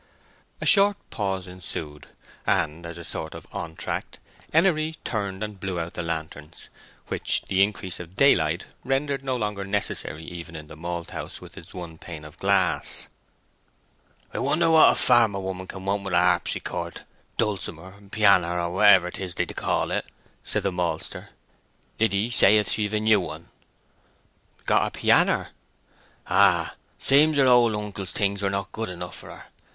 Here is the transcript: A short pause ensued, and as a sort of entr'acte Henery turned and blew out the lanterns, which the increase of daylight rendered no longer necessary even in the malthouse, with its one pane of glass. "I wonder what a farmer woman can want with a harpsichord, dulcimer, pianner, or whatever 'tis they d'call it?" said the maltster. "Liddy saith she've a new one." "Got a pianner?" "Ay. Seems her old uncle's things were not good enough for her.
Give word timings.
A 0.59 0.65
short 0.65 0.97
pause 1.11 1.45
ensued, 1.45 2.07
and 2.47 2.87
as 2.87 2.97
a 2.97 3.05
sort 3.05 3.35
of 3.35 3.45
entr'acte 3.51 4.17
Henery 4.51 4.95
turned 5.05 5.43
and 5.43 5.59
blew 5.59 5.79
out 5.79 5.93
the 5.93 6.01
lanterns, 6.01 6.69
which 7.09 7.43
the 7.43 7.61
increase 7.61 7.99
of 7.99 8.15
daylight 8.15 8.63
rendered 8.83 9.23
no 9.23 9.35
longer 9.35 9.63
necessary 9.63 10.23
even 10.23 10.55
in 10.55 10.65
the 10.65 10.75
malthouse, 10.75 11.39
with 11.39 11.55
its 11.55 11.75
one 11.75 11.99
pane 11.99 12.25
of 12.25 12.39
glass. 12.39 13.09
"I 14.33 14.39
wonder 14.39 14.71
what 14.71 14.89
a 14.91 14.95
farmer 14.95 15.39
woman 15.39 15.67
can 15.67 15.85
want 15.85 16.01
with 16.01 16.15
a 16.15 16.17
harpsichord, 16.19 17.01
dulcimer, 17.37 17.93
pianner, 18.09 18.59
or 18.59 18.71
whatever 18.71 19.11
'tis 19.11 19.35
they 19.35 19.45
d'call 19.45 19.91
it?" 19.91 20.07
said 20.43 20.63
the 20.63 20.71
maltster. 20.71 21.29
"Liddy 21.99 22.31
saith 22.31 22.71
she've 22.71 22.95
a 22.95 22.99
new 22.99 23.19
one." 23.21 23.49
"Got 24.65 24.87
a 24.87 24.99
pianner?" 24.99 25.49
"Ay. 26.25 26.71
Seems 26.97 27.37
her 27.37 27.45
old 27.45 27.75
uncle's 27.75 28.11
things 28.11 28.41
were 28.41 28.49
not 28.49 28.71
good 28.71 28.89
enough 28.89 29.15
for 29.15 29.29
her. 29.29 29.45